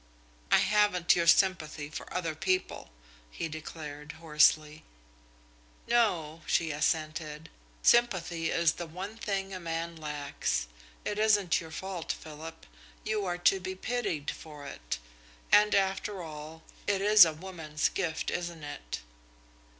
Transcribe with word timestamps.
"I 0.51 0.57
haven't 0.57 1.15
your 1.15 1.27
sympathy 1.27 1.87
for 1.87 2.11
other 2.11 2.33
people," 2.33 2.89
he 3.29 3.47
declared 3.47 4.13
hoarsely. 4.13 4.83
"No," 5.85 6.41
she 6.47 6.71
assented, 6.71 7.51
"sympathy 7.83 8.49
is 8.49 8.71
the 8.71 8.87
one 8.87 9.15
thing 9.15 9.53
a 9.53 9.59
man 9.59 9.95
lacks. 9.95 10.65
It 11.05 11.19
isn't 11.19 11.61
your 11.61 11.69
fault, 11.69 12.11
Philip. 12.13 12.65
You 13.03 13.25
are 13.25 13.37
to 13.37 13.59
be 13.59 13.75
pitied 13.75 14.31
for 14.31 14.65
it. 14.65 14.97
And, 15.51 15.75
after 15.75 16.23
all, 16.23 16.63
it 16.87 16.99
is 17.03 17.23
a 17.23 17.33
woman's 17.33 17.87
gift, 17.87 18.31
isn't 18.31 18.63
it?" 18.63 19.01